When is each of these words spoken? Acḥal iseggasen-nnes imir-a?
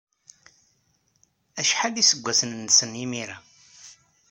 Acḥal 1.59 1.95
iseggasen-nnes 1.97 2.79
imir-a? 3.03 3.37